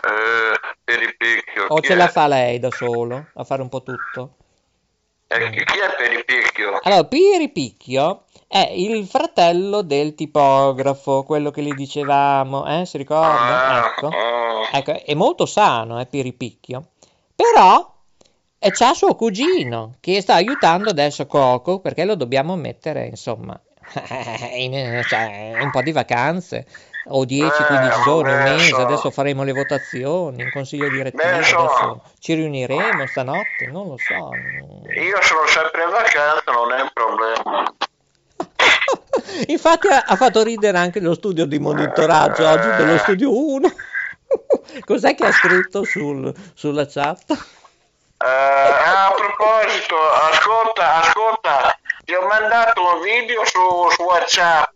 [0.02, 1.96] Eh, Peripicchio, o ce è?
[1.96, 4.36] la fa lei da solo a fare un po' tutto.
[5.32, 6.80] Eh, chi, è Peripicchio?
[6.82, 13.84] Allora, Piripicchio è il fratello del tipografo, quello che gli dicevamo, eh, si ricorda?
[13.84, 14.08] Ah, Ecco.
[14.08, 14.70] ah.
[14.72, 16.84] Ecco, è molto sano, eh, Piripicchio.
[17.36, 17.98] Però
[18.58, 23.58] e c'ha suo cugino che sta aiutando adesso Coco perché lo dobbiamo mettere, insomma,
[24.58, 26.66] in, cioè, un po' di vacanze.
[27.10, 28.78] O 10, Eh, 15 giorni, un mese, so.
[28.78, 31.58] adesso faremo le votazioni, il consiglio direttivo, Beh, so.
[31.58, 34.32] adesso ci riuniremo stanotte, non lo so.
[34.94, 37.74] Io sono sempre in vacanza, non è un problema.
[39.48, 43.72] Infatti ha, ha fatto ridere anche lo studio di monitoraggio oggi dello studio 1.
[44.86, 47.32] Cos'è che ha scritto sul- sulla chat?
[47.32, 49.96] Eh, a proposito,
[50.32, 53.60] ascolta, ascolta, ti ho mandato un video su,
[53.92, 54.69] su WhatsApp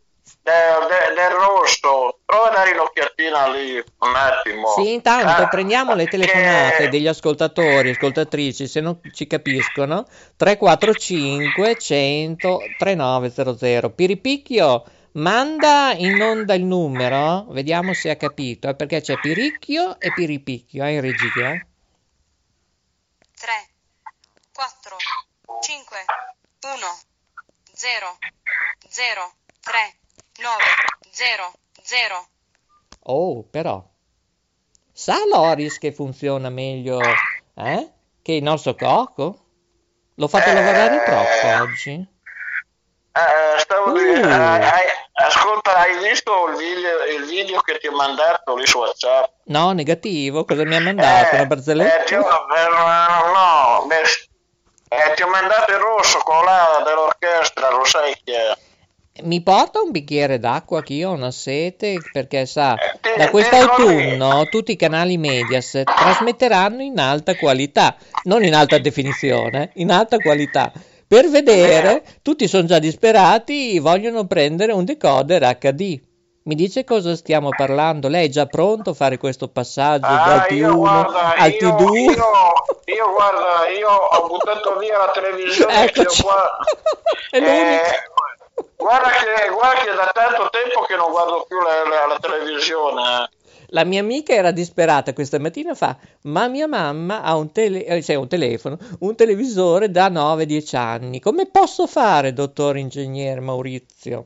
[0.43, 2.19] del, del- del rosso.
[2.25, 4.67] Prova a dare un'occhiatina lì un attimo.
[4.75, 11.77] Sì, intanto Ah, prendiamo le telefonate che- degli ascoltatori, ascoltatrici, se non ci capiscono, 345
[11.77, 13.89] 100 3900.
[13.91, 20.11] Piripicchio, manda in onda il numero, vediamo se ha capito, eh, perché c'è Piricchio e
[20.13, 21.65] Piripicchio, eh, in regia.
[23.35, 23.51] 3,
[24.53, 24.97] 4,
[25.61, 25.97] 5,
[26.63, 26.97] 1,
[27.73, 28.17] 0,
[28.87, 29.93] 0, 3,
[30.43, 30.63] 9,
[31.11, 32.27] 0, 0.
[33.05, 33.81] Oh, però,
[34.91, 36.99] sa Loris che funziona meglio,
[37.55, 39.39] eh, che il nostro Coco?
[40.15, 40.53] L'ho fatto Eh.
[40.53, 42.07] lavorare troppo oggi.
[43.15, 43.97] Eh, stavo Uh.
[43.97, 48.65] dicendo, hai- hai- ascolta, hai visto il video, il video che ti ho mandato lì
[48.65, 49.31] su WhatsApp?
[49.45, 51.35] No, negativo, cosa mi ha mandato?
[51.35, 52.03] Una Eh, barzelletta?
[52.03, 53.87] ti ho, eh, no,
[54.89, 58.57] eh, ti ho mandato il rosso con la dell'orchestra, lo sai chi è.
[59.21, 64.49] Mi porta un bicchiere d'acqua che io ho una sete perché sa, ti- da quest'autunno
[64.49, 70.71] tutti i canali Mediaset trasmetteranno in alta qualità, non in alta definizione, in alta qualità.
[71.07, 76.01] Per vedere, tutti sono già disperati, vogliono prendere un decoder HD.
[76.45, 78.07] Mi dice cosa stiamo parlando?
[78.07, 81.69] Lei è già pronto a fare questo passaggio dal Ah, io T1 guarda, al io,
[81.69, 81.93] T2?
[81.93, 82.13] io,
[82.95, 86.21] io guarda, io ho buttato via la televisione che ho Eccoci.
[86.23, 86.57] qua.
[87.29, 87.37] È.
[87.37, 87.81] Eh,
[88.75, 93.01] guarda, che, guarda che da tanto tempo che non guardo più la, la- la televisione.
[93.01, 93.29] eh.
[93.67, 98.15] La mia amica era disperata questa mattina fa, ma mia mamma ha un, tele- cioè
[98.15, 101.19] un telefono, un televisore da 9-10 anni.
[101.19, 104.25] Come posso fare, dottor ingegnere Maurizio?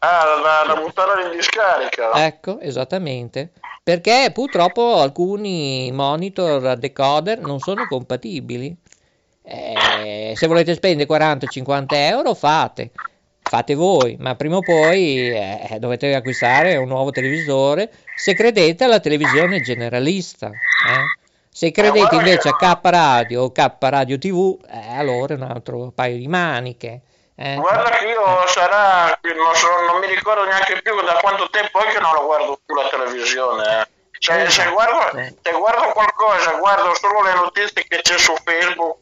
[0.00, 0.24] Ah,
[0.66, 2.24] da, da buttare in discarica.
[2.24, 3.50] Ecco, esattamente.
[3.82, 8.76] Perché purtroppo alcuni monitor decoder non sono compatibili.
[9.42, 12.90] Eh, se volete spendere 40-50 euro, fate.
[13.48, 18.98] Fate voi, ma prima o poi eh, dovete acquistare un nuovo televisore se credete alla
[18.98, 20.48] televisione generalista.
[20.48, 21.24] eh.
[21.48, 25.92] Se credete invece a K Radio o K Radio TV, eh, allora è un altro
[25.94, 27.00] paio di maniche.
[27.36, 27.54] eh.
[27.54, 31.92] Guarda che io sarà, non, so, non mi ricordo neanche più da quanto tempo è
[31.92, 33.80] che non lo guardo più la televisione.
[33.80, 33.86] eh.
[34.18, 38.96] Cioè, se, guardo, se guardo qualcosa, guardo solo le notizie che c'è su Facebook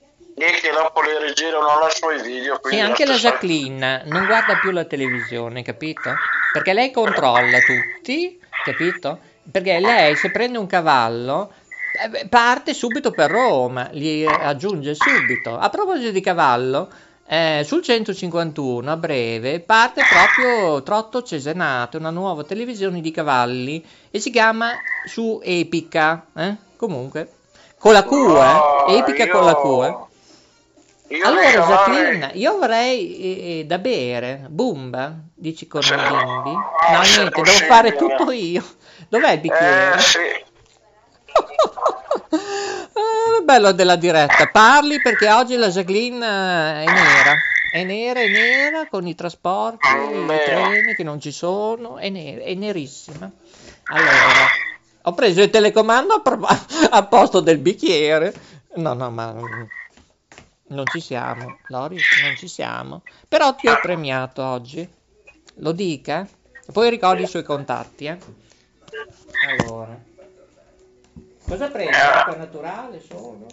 [0.46, 2.54] e che dopo le rigirano là sui video.
[2.54, 6.14] Sì, quindi anche la Jacqueline non guarda più la televisione, capito?
[6.52, 9.18] Perché lei controlla tutti, capito?
[9.50, 11.52] Perché lei se prende un cavallo
[11.94, 15.56] eh, parte subito per Roma, li aggiunge subito.
[15.56, 16.90] A proposito di cavallo,
[17.26, 24.18] eh, sul 151 a breve parte proprio Trotto Cesenato, una nuova televisione di cavalli e
[24.18, 24.72] si chiama
[25.06, 26.56] su Epica, eh?
[26.76, 27.30] Comunque,
[27.78, 28.96] con la Q, No, eh?
[28.96, 30.12] Epica con la Q, eh?
[31.08, 34.46] Io- Allora, Jacqueline, io avrei eh, eh, da bere.
[34.48, 35.14] Bumba?
[35.34, 36.56] Dici con i bimbi?
[36.80, 38.64] Ah, No, niente, devo fare tutto io.
[39.08, 39.94] Dov'è il bicchiere?
[39.96, 40.18] Eh sì,
[42.96, 44.46] Ah, bello della diretta.
[44.50, 47.34] Parli perché oggi la Jacqueline eh, è nera.
[47.72, 50.44] È nera, è nera con i trasporti, i Beh.
[50.44, 51.98] treni che non ci sono.
[51.98, 53.28] È, nera, è nerissima.
[53.86, 54.12] Allora,
[55.02, 56.46] ho preso il telecomando a, pro-
[56.90, 58.32] a posto del bicchiere.
[58.76, 59.34] No, no, ma
[60.68, 63.02] non ci siamo, Lori, non ci siamo.
[63.28, 64.88] Però ti ho premiato oggi.
[65.56, 66.26] Lo dica?
[66.72, 68.18] Poi ricordi i suoi contatti, eh.
[69.46, 70.02] Allora.
[71.46, 71.94] Cosa prendi?
[71.94, 73.46] Acqua naturale solo?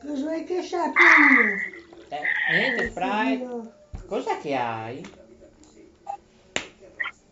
[0.00, 1.02] Cosa vuoi che sappia
[1.42, 1.76] io?
[2.08, 3.72] Eh, niente, Sprite.
[4.06, 5.10] Cos'è che hai?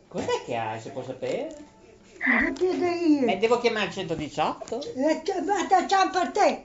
[0.09, 1.55] Cos'è che hai, se può sapere?
[2.25, 3.27] Non chiedo io.
[3.27, 4.81] Eh, devo chiamare il 118?
[4.97, 5.23] Eh,
[6.19, 6.65] a te.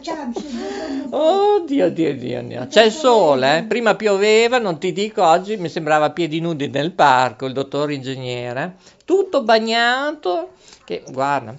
[0.00, 2.66] Ciampa, se non- Oh, Dio, Dio, Dio, Dio.
[2.66, 3.62] C'è il sole, eh?
[3.64, 7.90] Prima pioveva, non ti dico, oggi mi sembrava a piedi nudi nel parco, il dottor
[7.92, 8.76] ingegnere.
[9.04, 10.50] Tutto bagnato.
[10.84, 11.54] Che, guarda,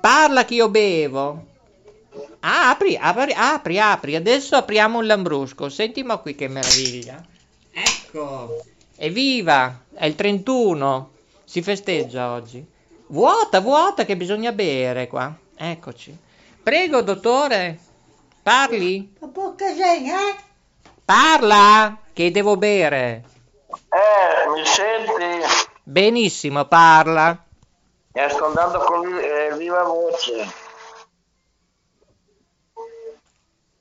[0.00, 1.44] parla che io bevo.
[2.40, 4.16] Ah, apri, apri, apri, apri.
[4.16, 5.68] Adesso apriamo il lambrusco.
[5.68, 7.22] Senti ma qui che meraviglia.
[7.72, 8.62] Ecco.
[8.96, 9.82] Evviva!
[9.94, 11.10] È il 31.
[11.50, 12.64] Si festeggia oggi.
[13.08, 15.36] Vuota, vuota che bisogna bere qua.
[15.56, 16.16] Eccoci.
[16.62, 17.76] Prego, dottore.
[18.40, 19.16] Parli?
[19.18, 20.36] Ma poca gente, eh?
[21.04, 21.98] Parla!
[22.12, 23.24] Che devo bere.
[23.66, 25.44] eh, mi senti?
[25.82, 27.36] Benissimo, parla.
[28.12, 30.52] E sto andando con eh, viva voce.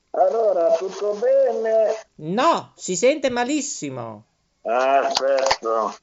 [0.09, 1.95] Allora, tutto bene?
[2.15, 4.23] No, si sente malissimo.
[4.63, 5.95] Ah, aspetta.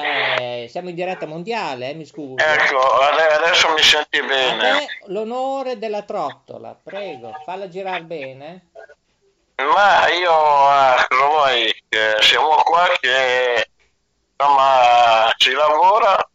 [0.00, 2.44] Cioè, siamo in diretta mondiale, eh, mi scusi.
[2.44, 4.86] Ecco, ade- adesso mi senti bene.
[5.06, 8.70] l'onore della trottola, prego, falla girare bene.
[9.56, 11.72] Ma io, ah, cosa vuoi?
[11.88, 13.70] Che siamo qua che
[14.38, 16.28] insomma si lavora,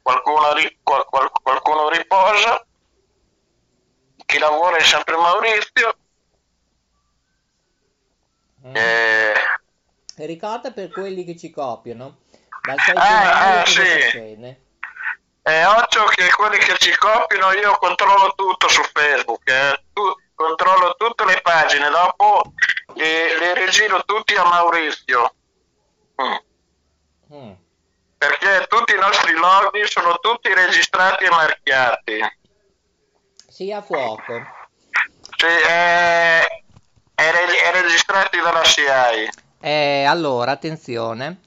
[0.00, 2.64] qualcuno, ri- qual- qual- qualcuno riposa,
[4.24, 5.96] chi lavora è sempre Maurizio.
[8.72, 9.32] E-
[10.16, 12.18] E ricorda per quelli che ci copiano,
[12.62, 14.56] dal 6 gennaio ah, cosa sì.
[15.42, 19.82] È occhio che quelli che ci copiano io controllo tutto su Facebook, eh.
[19.92, 22.52] Tu- controllo tutte le pagine, dopo
[22.94, 25.34] le, le rigiro tutti a Maurizio.
[26.22, 27.36] Mm.
[27.36, 27.52] Mm.
[28.18, 32.20] Perché tutti i nostri loghi sono tutti registrati e marchiati.
[33.48, 34.42] Sì, a fuoco.
[35.36, 36.46] Sì, è,
[37.14, 39.30] è registrati dalla SIAI.
[39.60, 41.40] Eh, allora, attenzione,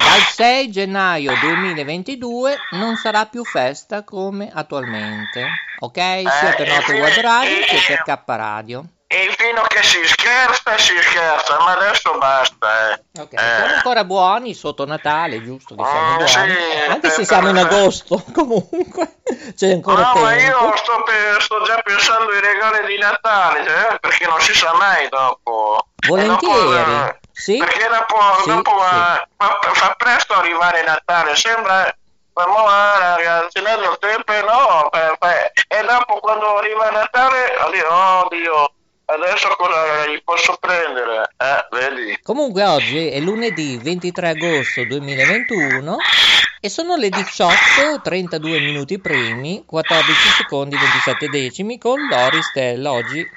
[0.00, 5.46] dal 6 gennaio 2022 non sarà più festa come attualmente,
[5.80, 5.96] ok?
[5.98, 8.84] Sia per Eh, Note eh, Web Radio eh, che per K Radio.
[9.12, 12.92] E fino che si scherza, si scherza, ma adesso basta.
[12.92, 13.20] Eh.
[13.20, 17.24] Ok, siamo ancora buoni sotto Natale, giusto che siamo Mm, buoni, sì, anche se eh,
[17.24, 19.16] siamo in per- agosto, comunque
[19.56, 20.44] c'è ancora No, ma tempo.
[20.64, 23.60] io sto, pe- sto già pensando ai regali di Natale,
[23.94, 25.88] eh, perché non si sa mai dopo.
[26.06, 27.56] Volentieri, eh, sì.
[27.56, 28.76] Perché dopo, Sì, dopo sì.
[28.76, 31.92] va- fa, fa presto arrivare Natale, sembra...
[32.32, 37.92] Ma ah, ragazzi, nel tempo no, per- per- e dopo quando arriva Natale, oddio,
[38.24, 38.72] oddio,
[39.06, 41.28] adesso cosa gli posso prendere?
[41.36, 42.18] Eh, vedi?
[42.22, 45.96] Comunque oggi è lunedì 23 agosto 2021
[46.60, 53.28] e sono le 18, 32 minuti primi, 14 secondi 27 decimi con Lori Stella oggi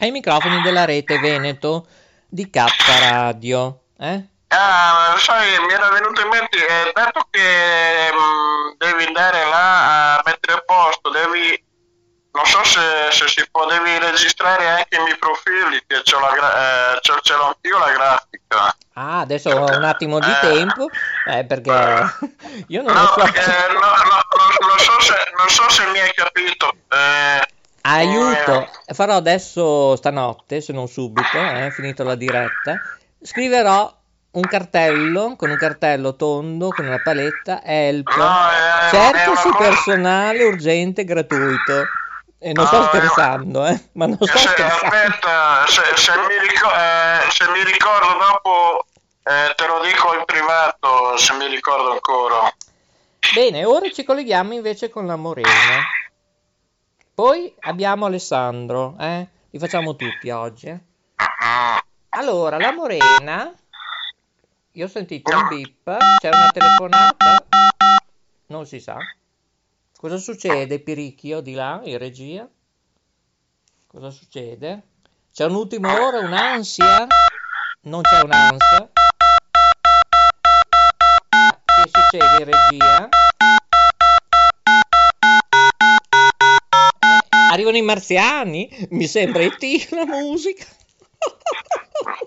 [0.00, 1.86] ai microfoni della rete Veneto
[2.28, 2.64] di K
[3.00, 3.80] Radio.
[3.98, 4.22] Eh?
[4.48, 10.22] Ah, sai, mi era venuto in mente, eh, dato che mm, devi andare là a
[10.24, 11.62] mettere a posto, devi,
[12.32, 16.30] non so se, se si può, devi registrare anche i miei profili, che c'ho la
[16.30, 18.76] gra- eh, c'ho- ce l'ho anch'io la grafica.
[18.94, 20.38] Ah, adesso ho un attimo di Eh.
[20.40, 20.86] tempo
[21.26, 21.70] eh, perché
[22.68, 23.14] io non No, lo so.
[23.20, 26.72] perché no, no, no, non, so se, non so se mi hai capito.
[26.88, 27.46] Eh,
[27.82, 32.80] Aiuto, farò adesso stanotte, se non subito, eh, finito la diretta,
[33.22, 33.94] scriverò
[34.30, 38.08] un cartello con un cartello tondo con una paletta help.
[38.10, 41.86] È cercasi una cosa- personale urgente gratuito.
[42.40, 44.94] E non sto No, è- scherzando eh ma non sto se- scherzando.
[44.94, 48.86] aspetta, se, se mi ricor- eh, se mi ricordo dopo
[49.24, 52.54] eh, te lo dico in privato, se mi ricordo ancora.
[53.34, 55.48] bene ora ci colleghiamo invece con la Morena
[57.18, 59.26] poi abbiamo Alessandro eh?
[59.50, 60.80] Li facciamo tutti oggi eh.
[62.10, 63.52] allora la Morena
[64.70, 67.44] io ho sentito un beep c'è una telefonata
[68.46, 68.98] non si sa.
[69.98, 72.48] Cosa succede Piricchio di là in regia?
[73.88, 74.82] Cosa succede?
[75.32, 77.06] C'è un'ultima ora un'ansia?
[77.82, 78.90] Non c'è un'ansia?
[81.28, 83.08] Che succede in regia
[87.58, 89.88] arrivano i marziani mi sembra E.T.
[89.90, 90.64] la musica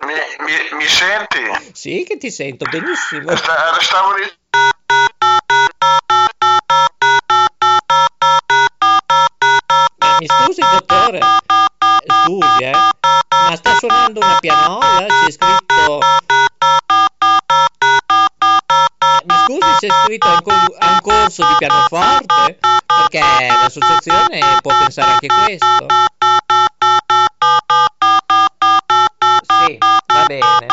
[0.06, 0.14] Mi,
[0.46, 1.72] mi- mi senti?
[1.74, 4.40] sì che ti sento benissimo Sta- stavo dicendo.
[10.00, 11.20] Ma mi scusi, dottore?
[12.24, 12.72] Scusi, eh?
[12.72, 15.06] Ma sta suonando una pianola?
[15.06, 16.00] C'è scritto.
[19.00, 22.60] Eh, Mi scusi se è scritto a un, co- a un corso di pianoforte?
[22.86, 25.86] Perché l'associazione può pensare anche questo.
[29.48, 30.68] Sì, va bene.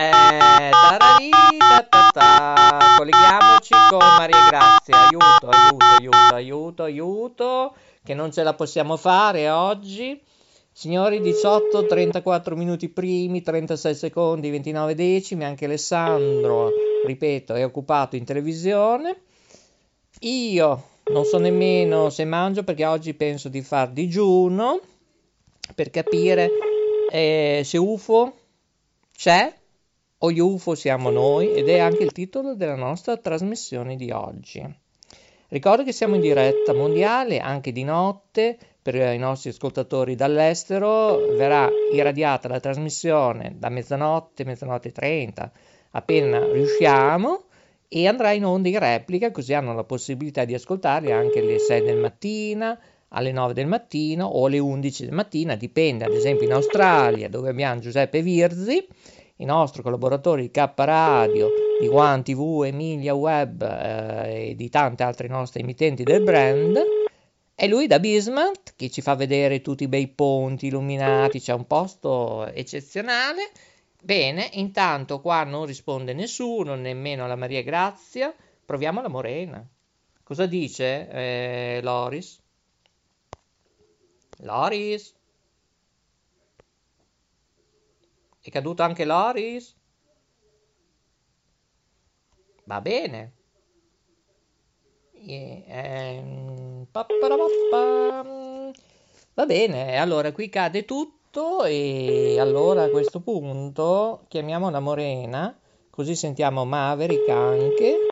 [0.00, 2.78] Eh, tararì, ta ta ta.
[2.96, 5.08] Colleghiamoci con Maria Grazia.
[5.08, 7.74] Aiuto, aiuto, aiuto, aiuto, aiuto.
[8.04, 10.20] Che non ce la possiamo fare oggi.
[10.74, 15.44] Signori, 18, 34 minuti primi, 36 secondi, 29 decimi.
[15.44, 16.70] Anche Alessandro,
[17.04, 19.16] ripeto, è occupato in televisione.
[20.20, 24.80] Io non so nemmeno se mangio perché oggi penso di far digiuno
[25.74, 26.48] per capire
[27.10, 28.32] eh, se UFO
[29.16, 29.52] c'è
[30.18, 34.62] o gli UFO siamo noi ed è anche il titolo della nostra trasmissione di oggi.
[35.48, 41.68] Ricordo che siamo in diretta mondiale anche di notte per i nostri ascoltatori dall'estero, verrà
[41.92, 45.52] irradiata la trasmissione da mezzanotte, mezzanotte 30,
[45.90, 47.44] appena riusciamo
[47.94, 51.82] e andrà in onda in replica, così hanno la possibilità di ascoltarli anche alle 6
[51.82, 52.78] del mattino,
[53.08, 57.50] alle 9 del mattino o alle 11 del mattino, dipende ad esempio in Australia dove
[57.50, 58.82] abbiamo Giuseppe Virzi,
[59.36, 65.02] il nostro collaboratore di K Radio, di One TV, Emilia Web eh, e di tante
[65.02, 66.80] altre nostre emittenti del brand.
[67.54, 71.66] E lui da Bismarck che ci fa vedere tutti i bei ponti illuminati, c'è un
[71.66, 73.50] posto eccezionale.
[74.04, 78.34] Bene, intanto qua non risponde nessuno, nemmeno la Maria Grazia.
[78.64, 79.64] Proviamo la Morena.
[80.24, 82.40] Cosa dice eh, Loris?
[84.38, 85.14] Loris?
[88.40, 89.76] È caduto anche Loris?
[92.64, 93.32] Va bene.
[95.12, 96.86] E, ehm,
[99.34, 101.21] Va bene, allora qui cade tutto
[101.64, 105.58] e allora a questo punto chiamiamo la Morena,
[105.88, 108.08] così sentiamo Maverick anche,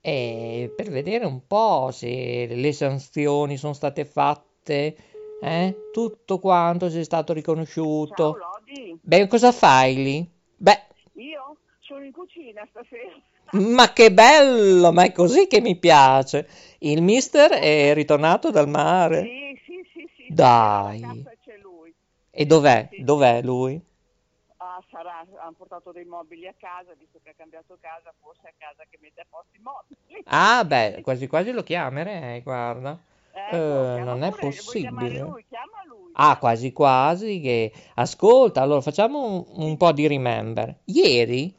[0.00, 4.96] eh, per vedere un po' se le sanzioni sono state fatte,
[5.42, 5.76] eh?
[5.92, 8.36] tutto quanto se è stato riconosciuto.
[8.40, 8.98] Ciao Lodi.
[9.04, 10.30] Beh, cosa fai lì?
[10.56, 10.80] Beh,
[11.14, 13.14] Io sono in cucina stasera.
[13.52, 16.48] ma che bello, ma è così che mi piace.
[16.78, 19.22] Il mister è ritornato dal mare.
[19.22, 20.26] Sì, sì, sì, sì.
[20.34, 21.24] Dai.
[22.30, 22.88] E dov'è?
[22.96, 23.80] Dov'è lui?
[24.58, 28.52] Ah, sarà, hanno portato dei mobili a casa, visto che ha cambiato casa, forse a
[28.56, 30.24] casa che mette a posto i mobili.
[30.26, 32.98] Ah, beh, quasi quasi lo chiamerei, guarda.
[33.34, 35.20] Ecco, Eh, non è pure, possibile.
[35.20, 35.44] lui?
[35.86, 36.10] Lui.
[36.14, 37.72] Ah, quasi quasi che...
[37.94, 40.80] Ascolta, allora facciamo un, un po' di remember.
[40.84, 41.54] Ieri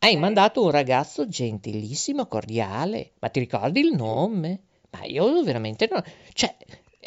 [0.00, 4.60] hai mandato un ragazzo gentilissimo, cordiale, ma ti ricordi il nome?
[4.90, 6.02] Ma io veramente non...
[6.32, 6.54] Cioè,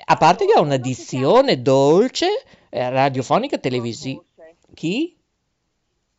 [0.06, 2.28] a parte che ha una dizione dolce,
[2.70, 4.22] eh, radiofonica, televisiva...
[4.74, 5.16] Chi?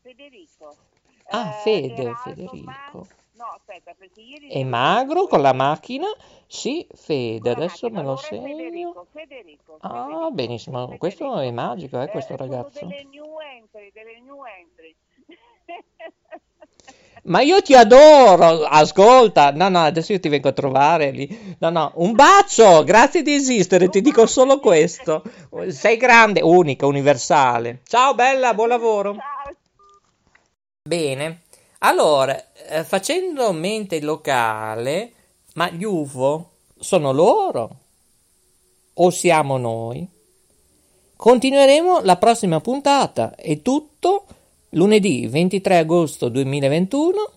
[0.02, 0.76] Federico.
[1.30, 3.06] Ah, Eh, Fede, Federico.
[3.42, 4.46] No, aspetta, perché ieri...
[4.50, 6.06] È magro con la macchina?
[6.46, 8.56] Sì, Fede, adesso macchina, me lo allora segno.
[8.56, 10.30] Federico, Federico, Ah, Federico.
[10.30, 12.86] benissimo, questo è magico, eh, questo Eh, ragazzo.
[12.86, 14.94] delle new entry, delle new entry.
[17.24, 21.56] Ma io ti adoro, ascolta, no, no, adesso io ti vengo a trovare lì.
[21.58, 25.24] No, no, un bacio, grazie di esistere, ti dico solo questo.
[25.68, 27.80] Sei grande, unica, universale.
[27.84, 29.16] Ciao bella, buon lavoro.
[30.84, 31.41] Bene,
[31.84, 35.12] allora, eh, facendo mente locale,
[35.54, 37.76] ma gli UFO sono loro?
[38.94, 40.06] O siamo noi?
[41.16, 44.26] Continueremo la prossima puntata, è tutto.
[44.70, 47.30] Lunedì 23 agosto 2021,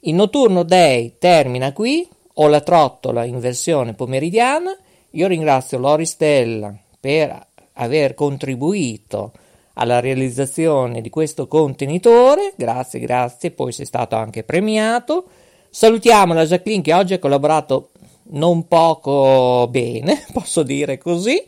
[0.00, 4.74] il notturno day termina qui, ho la trottola in versione pomeridiana,
[5.10, 9.32] io ringrazio Lori Stella per aver contribuito
[9.74, 15.24] alla realizzazione di questo contenitore, grazie, grazie, poi sei stato anche premiato,
[15.70, 17.90] salutiamo la Jacqueline che oggi ha collaborato
[18.30, 21.42] non poco bene, posso dire così,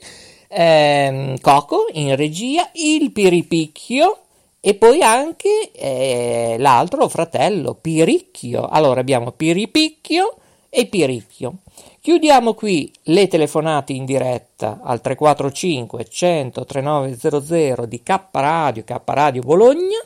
[0.48, 4.18] ehm, Coco in regia, il Piripicchio,
[4.64, 8.68] e poi anche eh, l'altro fratello, Piricchio.
[8.68, 10.36] Allora abbiamo Piripicchio
[10.70, 11.54] e Piricchio.
[12.02, 19.42] Chiudiamo qui le telefonate in diretta al 345 100 3900 di K Radio, K Radio
[19.42, 20.00] Bologna.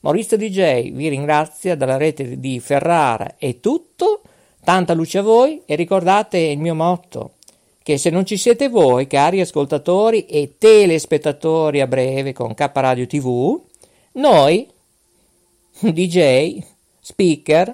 [0.00, 3.36] Maurizio DJ vi ringrazia dalla rete di Ferrara.
[3.38, 4.22] È tutto.
[4.64, 7.34] Tanta luce a voi e ricordate il mio motto
[7.80, 13.06] che se non ci siete voi, cari ascoltatori e telespettatori a breve con K Radio
[13.06, 13.60] TV,
[14.14, 14.68] noi,
[15.78, 16.58] DJ,
[16.98, 17.72] speaker,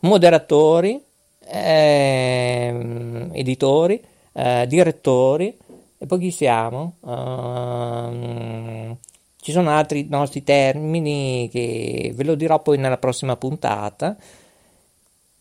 [0.00, 1.02] moderatori,
[1.46, 5.56] ehm, editori, eh, direttori,
[5.98, 6.96] e poi chi siamo?
[7.06, 8.96] Ehm,
[9.40, 14.16] ci sono altri nostri termini che ve lo dirò poi nella prossima puntata.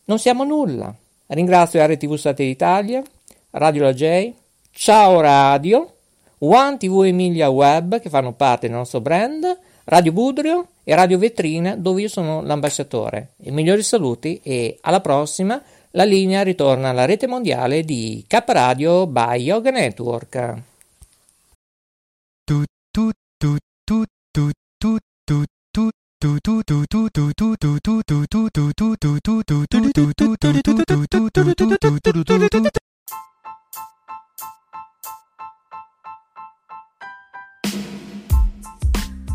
[0.06, 0.94] Non siamo nulla.
[1.28, 3.02] Ringrazio RTV Satellite Italia,
[3.52, 4.34] Radio La J,
[4.72, 5.94] Ciao Radio,
[6.40, 9.46] One TV Emilia Web che fanno parte del nostro brand,
[9.86, 13.36] Radio Budrio e Radio Vetrina dove io sono l'ambasciatore.
[13.44, 15.62] I migliori saluti e alla prossima.
[15.96, 20.64] La linea ritorna alla rete mondiale di K Radio by Yoga Network.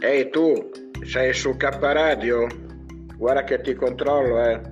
[0.00, 0.70] Ehi tu,
[1.04, 2.46] sei su K Radio?
[3.16, 4.71] Guarda che ti controllo, eh.